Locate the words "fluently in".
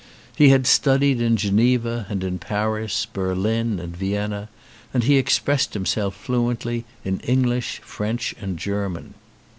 6.15-7.21